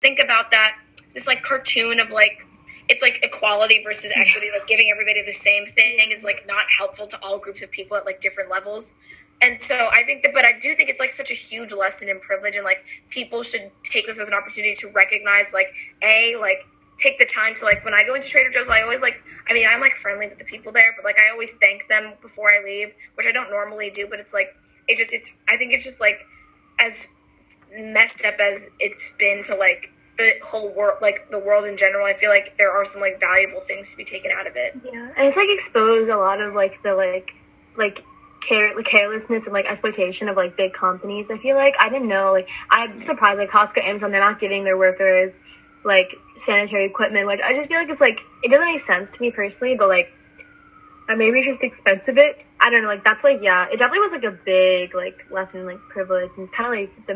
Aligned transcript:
think 0.00 0.18
about 0.18 0.50
that 0.50 0.76
this 1.14 1.26
like 1.26 1.42
cartoon 1.42 2.00
of 2.00 2.10
like 2.10 2.44
it's 2.88 3.02
like 3.02 3.20
equality 3.22 3.82
versus 3.84 4.10
equity, 4.14 4.48
like 4.52 4.66
giving 4.66 4.90
everybody 4.90 5.22
the 5.22 5.32
same 5.32 5.66
thing 5.66 6.10
is 6.10 6.24
like 6.24 6.46
not 6.46 6.64
helpful 6.78 7.06
to 7.06 7.18
all 7.22 7.38
groups 7.38 7.62
of 7.62 7.70
people 7.70 7.96
at 7.96 8.06
like 8.06 8.20
different 8.20 8.50
levels. 8.50 8.94
And 9.42 9.62
so 9.62 9.88
I 9.92 10.02
think 10.04 10.22
that, 10.22 10.32
but 10.34 10.44
I 10.44 10.58
do 10.58 10.74
think 10.74 10.88
it's 10.88 10.98
like 10.98 11.10
such 11.10 11.30
a 11.30 11.34
huge 11.34 11.72
lesson 11.72 12.08
in 12.08 12.18
privilege, 12.18 12.56
and 12.56 12.64
like 12.64 12.84
people 13.10 13.42
should 13.42 13.70
take 13.84 14.06
this 14.06 14.18
as 14.18 14.26
an 14.26 14.34
opportunity 14.34 14.74
to 14.76 14.90
recognize, 14.90 15.52
like, 15.52 15.72
a 16.02 16.34
like 16.40 16.66
take 16.98 17.18
the 17.18 17.26
time 17.26 17.54
to 17.56 17.64
like 17.64 17.84
when 17.84 17.94
I 17.94 18.04
go 18.04 18.14
into 18.14 18.28
Trader 18.28 18.50
Joe's, 18.50 18.68
I 18.68 18.82
always 18.82 19.02
like, 19.02 19.22
I 19.48 19.52
mean, 19.52 19.68
I'm 19.70 19.80
like 19.80 19.94
friendly 19.94 20.26
with 20.26 20.38
the 20.38 20.44
people 20.44 20.72
there, 20.72 20.94
but 20.96 21.04
like 21.04 21.18
I 21.18 21.30
always 21.30 21.54
thank 21.54 21.86
them 21.88 22.14
before 22.20 22.50
I 22.50 22.64
leave, 22.64 22.94
which 23.14 23.26
I 23.26 23.32
don't 23.32 23.50
normally 23.50 23.90
do, 23.90 24.06
but 24.08 24.18
it's 24.18 24.34
like 24.34 24.56
it 24.88 24.96
just 24.96 25.12
it's 25.12 25.34
I 25.48 25.56
think 25.56 25.72
it's 25.72 25.84
just 25.84 26.00
like 26.00 26.20
as 26.80 27.08
messed 27.72 28.24
up 28.24 28.34
as 28.40 28.68
it's 28.78 29.12
been 29.18 29.42
to 29.44 29.54
like 29.54 29.90
the 30.16 30.32
whole 30.44 30.68
world 30.74 30.98
like 31.00 31.30
the 31.30 31.38
world 31.38 31.64
in 31.64 31.76
general 31.76 32.04
i 32.04 32.12
feel 32.12 32.30
like 32.30 32.58
there 32.58 32.72
are 32.72 32.84
some 32.84 33.00
like 33.00 33.20
valuable 33.20 33.60
things 33.60 33.90
to 33.92 33.96
be 33.96 34.04
taken 34.04 34.32
out 34.36 34.46
of 34.46 34.56
it. 34.56 34.74
Yeah. 34.84 35.10
And 35.16 35.26
it's 35.26 35.36
like 35.36 35.48
exposed 35.48 36.10
a 36.10 36.16
lot 36.16 36.40
of 36.40 36.54
like 36.54 36.82
the 36.82 36.94
like 36.94 37.30
like 37.76 38.04
care 38.40 38.74
like 38.74 38.84
carelessness 38.84 39.46
and 39.46 39.52
like 39.52 39.66
exploitation 39.66 40.28
of 40.28 40.36
like 40.36 40.56
big 40.56 40.72
companies 40.72 41.30
i 41.30 41.38
feel 41.38 41.56
like. 41.56 41.76
I 41.78 41.88
didn't 41.88 42.08
know 42.08 42.32
like 42.32 42.48
i'm 42.70 42.98
surprised 42.98 43.38
like 43.38 43.50
costco 43.50 43.84
amazon 43.84 44.10
they're 44.10 44.20
not 44.20 44.38
giving 44.40 44.64
their 44.64 44.76
workers 44.76 45.38
like 45.84 46.16
sanitary 46.36 46.84
equipment 46.84 47.26
which 47.26 47.40
i 47.44 47.54
just 47.54 47.68
feel 47.68 47.78
like 47.78 47.88
it's 47.88 48.00
like 48.00 48.20
it 48.42 48.50
doesn't 48.50 48.66
make 48.66 48.80
sense 48.80 49.12
to 49.12 49.22
me 49.22 49.30
personally 49.30 49.76
but 49.76 49.88
like 49.88 50.12
maybe 51.16 51.38
it's 51.38 51.46
just 51.46 51.62
expensive 51.62 52.18
it. 52.18 52.44
I 52.60 52.70
don't 52.70 52.82
know 52.82 52.88
like 52.88 53.04
that's 53.04 53.24
like 53.24 53.40
yeah 53.40 53.66
it 53.72 53.78
definitely 53.78 54.00
was 54.00 54.12
like 54.12 54.24
a 54.24 54.30
big 54.30 54.94
like 54.94 55.24
lesson 55.30 55.64
like 55.64 55.78
privilege 55.88 56.30
and 56.36 56.50
kind 56.52 56.66
of 56.66 56.78
like 56.78 57.06
the 57.06 57.14